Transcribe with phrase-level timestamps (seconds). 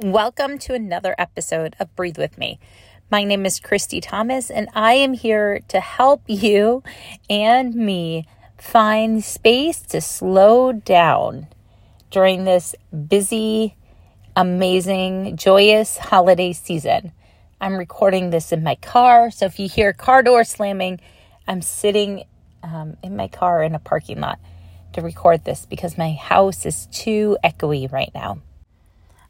[0.00, 2.58] Welcome to another episode of Breathe With Me.
[3.12, 6.82] My name is Christy Thomas, and I am here to help you
[7.30, 8.26] and me
[8.58, 11.46] find space to slow down
[12.10, 12.74] during this
[13.06, 13.76] busy,
[14.34, 17.12] amazing, joyous holiday season.
[17.60, 20.98] I'm recording this in my car, so if you hear car door slamming,
[21.46, 22.24] I'm sitting
[22.64, 24.40] um, in my car in a parking lot
[24.94, 28.40] to record this because my house is too echoey right now.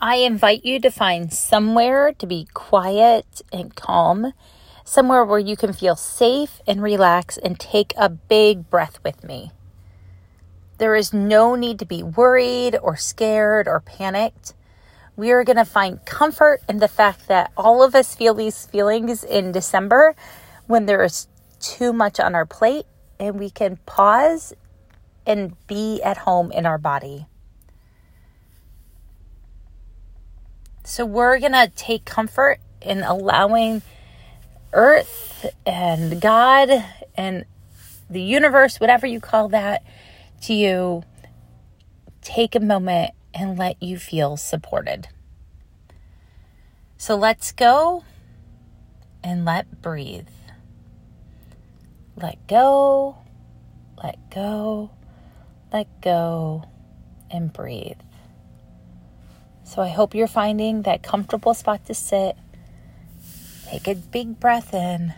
[0.00, 4.34] I invite you to find somewhere to be quiet and calm,
[4.84, 9.52] somewhere where you can feel safe and relax and take a big breath with me.
[10.76, 14.52] There is no need to be worried or scared or panicked.
[15.16, 18.66] We are going to find comfort in the fact that all of us feel these
[18.66, 20.14] feelings in December
[20.66, 21.26] when there is
[21.58, 22.84] too much on our plate
[23.18, 24.52] and we can pause
[25.26, 27.28] and be at home in our body.
[30.86, 33.82] So we're going to take comfort in allowing
[34.72, 36.70] earth and God
[37.16, 37.44] and
[38.08, 39.82] the universe, whatever you call that,
[40.42, 41.02] to you,
[42.22, 45.08] take a moment and let you feel supported.
[46.96, 48.04] So let's go
[49.24, 50.28] and let breathe.
[52.14, 53.16] Let go,
[54.00, 54.92] let go,
[55.72, 56.62] let go,
[57.28, 58.05] and breathe.
[59.66, 62.36] So I hope you're finding that comfortable spot to sit.
[63.66, 65.12] Take a big breath in.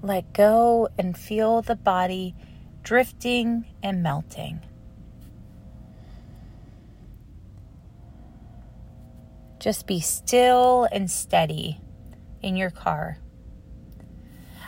[0.00, 2.36] Let go and feel the body
[2.84, 4.60] drifting and melting.
[9.58, 11.80] Just be still and steady
[12.40, 13.18] in your car.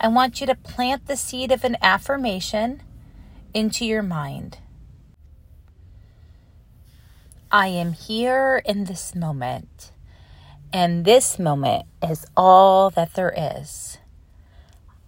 [0.00, 2.82] I want you to plant the seed of an affirmation
[3.54, 4.58] into your mind.
[7.50, 9.92] I am here in this moment,
[10.72, 13.98] and this moment is all that there is.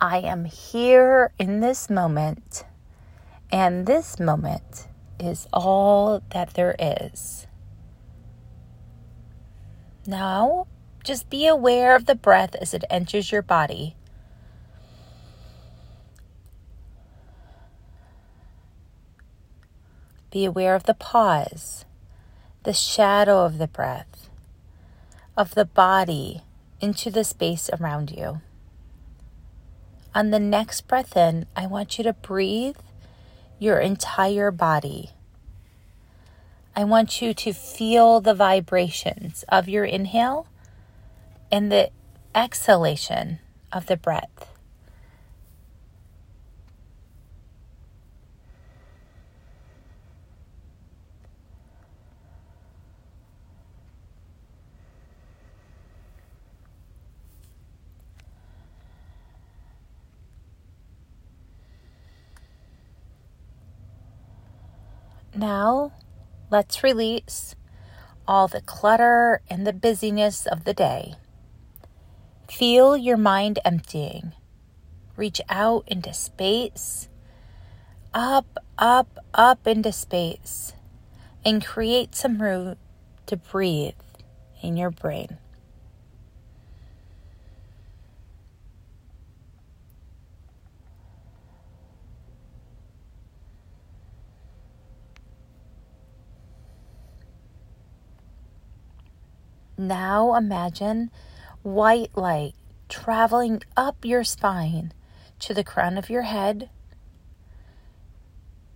[0.00, 2.64] I am here in this moment,
[3.50, 4.88] and this moment
[5.20, 7.46] is all that there is.
[10.06, 10.68] Now,
[11.04, 13.94] just be aware of the breath as it enters your body.
[20.30, 21.84] Be aware of the pause
[22.64, 24.28] the shadow of the breath,
[25.36, 26.42] of the body
[26.80, 28.40] into the space around you.
[30.14, 32.76] On the next breath in, I want you to breathe
[33.58, 35.10] your entire body.
[36.76, 40.46] I want you to feel the vibrations of your inhale
[41.50, 41.90] and the
[42.34, 43.40] exhalation
[43.72, 44.51] of the breath.
[65.34, 65.92] Now,
[66.50, 67.54] let's release
[68.28, 71.14] all the clutter and the busyness of the day.
[72.50, 74.32] Feel your mind emptying.
[75.16, 77.08] Reach out into space,
[78.12, 80.74] up, up, up into space,
[81.44, 82.76] and create some room
[83.26, 83.94] to breathe
[84.62, 85.38] in your brain.
[99.82, 101.10] Now imagine
[101.62, 102.54] white light
[102.88, 104.92] traveling up your spine
[105.40, 106.70] to the crown of your head.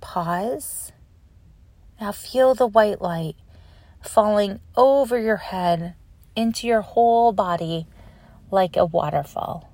[0.00, 0.90] Pause.
[2.00, 3.36] Now feel the white light
[4.02, 5.94] falling over your head
[6.34, 7.86] into your whole body
[8.50, 9.70] like a waterfall.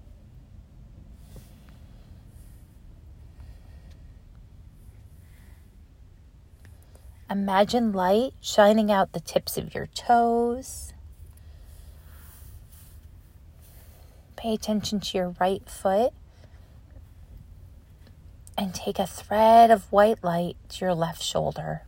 [7.30, 10.93] Imagine light shining out the tips of your toes
[14.44, 16.12] Pay attention to your right foot
[18.58, 21.80] and take a thread of white light to your left shoulder.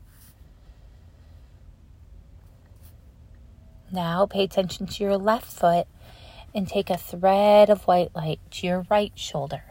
[3.92, 5.86] Now pay attention to your left foot
[6.54, 9.62] and take a thread of white light to your right shoulder.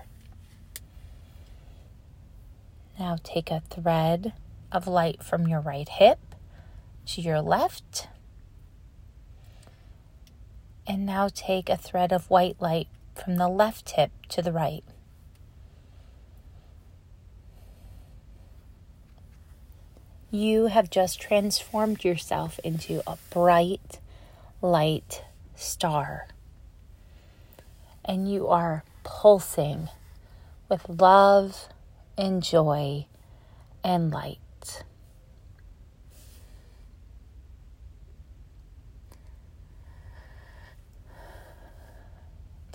[3.00, 4.34] Now take a thread
[4.72, 6.20] of light from your right hip
[7.08, 8.10] to your left
[10.88, 14.84] and now take a thread of white light from the left hip to the right.
[20.32, 24.00] You have just transformed yourself into a bright
[24.62, 25.24] light
[25.56, 26.28] star.
[28.04, 29.90] And you are pulsing
[30.68, 31.70] with love
[32.18, 33.06] and joy
[33.84, 34.40] and light.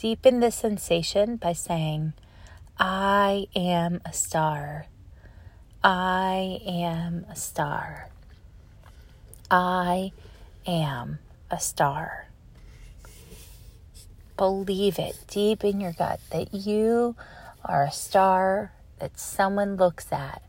[0.00, 2.14] Deepen the sensation by saying,
[2.78, 4.86] I am a star.
[5.84, 8.08] I am a star.
[9.50, 10.12] I
[10.66, 11.18] am
[11.50, 12.28] a star.
[14.38, 17.14] Believe it deep in your gut that you
[17.62, 20.42] are a star that someone looks at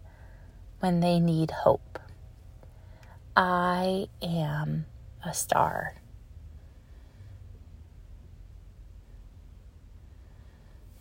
[0.79, 1.99] when they need hope.
[3.35, 4.85] I am
[5.25, 5.95] a star.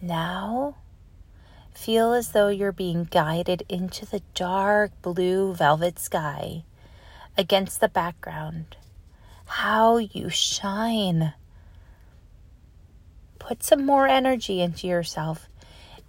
[0.00, 0.76] Now,
[1.75, 6.64] feel as though you're being guided into the dark blue velvet sky
[7.37, 8.76] against the background.
[9.47, 11.35] How you shine.
[13.38, 15.49] Put some more energy into yourself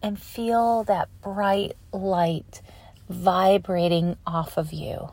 [0.02, 2.62] and feel that bright light
[3.10, 5.12] vibrating off of you.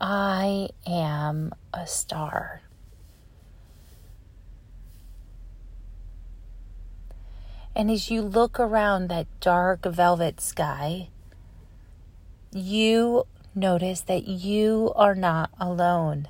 [0.00, 2.62] I am a star.
[7.74, 11.08] And as you look around that dark velvet sky,
[12.52, 13.24] you
[13.54, 16.28] notice that you are not alone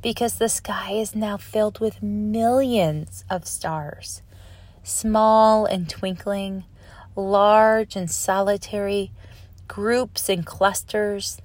[0.00, 4.22] because the sky is now filled with millions of stars,
[4.84, 6.64] small and twinkling,
[7.16, 9.10] large and solitary,
[9.66, 11.42] groups and clusters,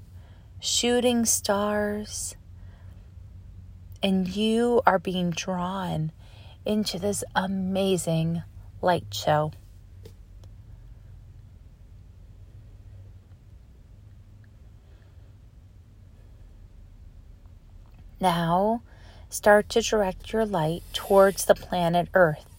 [0.59, 2.35] shooting stars.
[4.03, 6.11] And you are being drawn
[6.63, 8.43] into this amazing
[8.83, 9.51] light show.
[18.19, 18.81] Now,
[19.29, 22.53] start to direct your light towards the planet Earth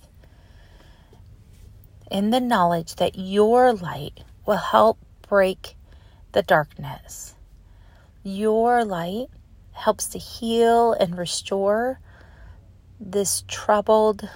[2.11, 4.99] in the knowledge that your light will help
[5.29, 5.75] break
[6.32, 7.35] the darkness.
[8.23, 9.29] Your light
[9.73, 11.99] helps to heal and restore
[13.00, 14.29] this troubled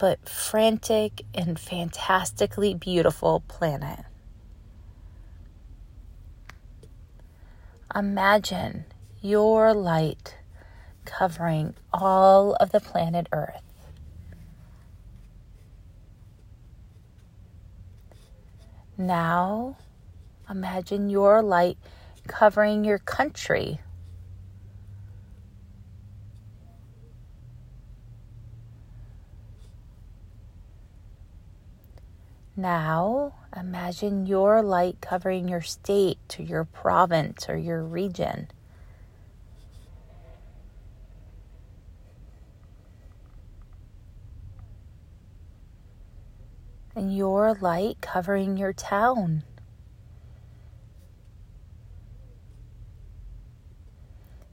[0.00, 4.06] but frantic and fantastically beautiful planet.
[7.94, 8.86] Imagine
[9.20, 10.38] your light
[11.04, 13.60] covering all of the planet Earth.
[18.96, 19.76] Now,
[20.48, 21.76] imagine your light
[22.26, 23.80] covering your country
[32.60, 38.48] Now, imagine your light covering your state or your province or your region.
[46.94, 49.44] And your light covering your town.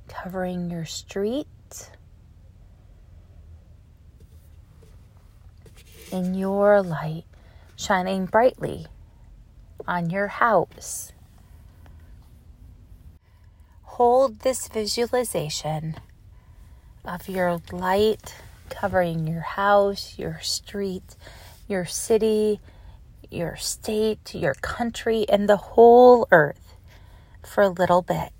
[0.08, 1.90] Covering your street.
[6.14, 7.26] And your light
[7.78, 8.88] shining brightly
[9.88, 11.14] on your house.
[13.84, 15.96] Hold this visualization
[17.06, 18.36] of your light
[18.70, 21.16] covering your house, your street,
[21.68, 22.60] your city,
[23.30, 26.76] your state, your country, and the whole earth
[27.46, 28.34] for a little bit.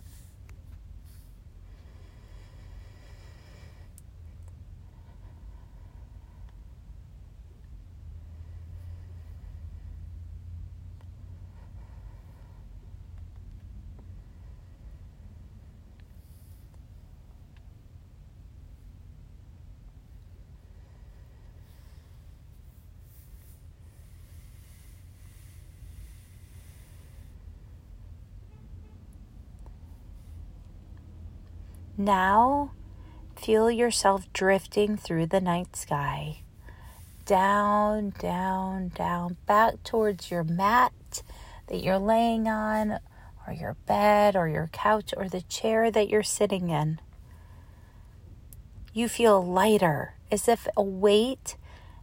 [32.00, 32.74] Now,
[33.36, 36.42] feel yourself drifting through the night sky.
[37.26, 41.24] Down, down, down, back towards your mat
[41.66, 43.00] that you're laying on,
[43.48, 47.00] or your bed, or your couch, or the chair that you're sitting in.
[48.94, 51.56] You feel lighter, as if a weight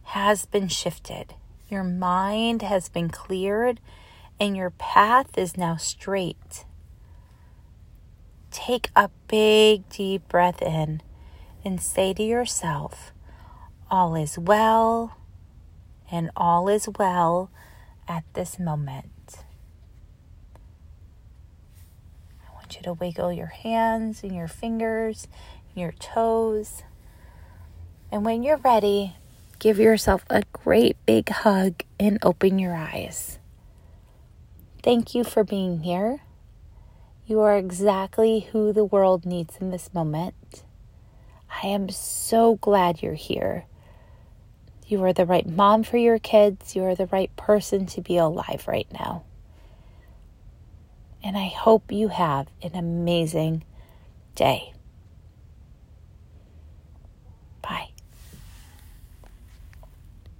[0.03, 1.35] has been shifted.
[1.69, 3.79] Your mind has been cleared,
[4.41, 6.65] and your path is now straight
[8.55, 11.01] take a big, deep breath in
[11.65, 13.11] and say to yourself,
[13.91, 15.17] All is well,
[16.09, 17.51] and all is well
[18.07, 19.43] at this moment.
[22.47, 25.27] I want you to wiggle your hands and your fingers,
[25.73, 26.83] and your toes.
[28.09, 29.17] And when you're ready,
[29.59, 33.37] give yourself a great big hug and open your eyes.
[34.81, 36.21] Thank you for being here.
[37.27, 40.63] You are exactly who the world needs in this moment.
[41.63, 43.65] I am so glad you're here.
[44.85, 46.75] You are the right mom for your kids.
[46.75, 49.23] You are the right person to be alive right now.
[51.23, 53.63] And I hope you have an amazing
[54.35, 54.74] day.